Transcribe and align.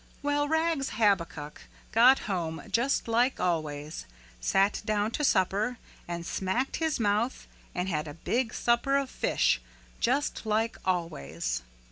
Well, 0.23 0.47
Rags 0.47 0.93
Habakuk 0.97 1.61
got 1.91 2.17
home 2.25 2.63
just 2.71 3.07
like 3.07 3.39
always, 3.39 4.07
sat 4.39 4.81
down 4.83 5.11
to 5.11 5.23
supper 5.23 5.77
and 6.07 6.25
smacked 6.25 6.77
his 6.77 6.99
mouth 6.99 7.45
and 7.75 7.87
had 7.87 8.07
a 8.07 8.15
big 8.15 8.51
supper 8.51 8.97
of 8.97 9.11
fish, 9.11 9.61
just 9.99 10.43
like 10.43 10.77
always. 10.85 11.61